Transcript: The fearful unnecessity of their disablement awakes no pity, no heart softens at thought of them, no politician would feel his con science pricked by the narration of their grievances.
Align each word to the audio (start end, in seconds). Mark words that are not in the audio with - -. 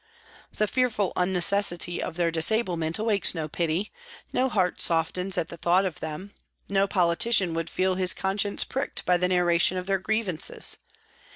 The 0.53 0.65
fearful 0.65 1.13
unnecessity 1.15 2.01
of 2.01 2.15
their 2.15 2.31
disablement 2.31 2.97
awakes 2.97 3.35
no 3.35 3.47
pity, 3.47 3.91
no 4.33 4.49
heart 4.49 4.81
softens 4.81 5.37
at 5.37 5.49
thought 5.49 5.85
of 5.85 5.99
them, 5.99 6.33
no 6.67 6.87
politician 6.87 7.53
would 7.53 7.69
feel 7.69 7.93
his 7.93 8.15
con 8.15 8.39
science 8.39 8.63
pricked 8.63 9.05
by 9.05 9.17
the 9.17 9.27
narration 9.27 9.77
of 9.77 9.85
their 9.85 9.99
grievances. 9.99 10.77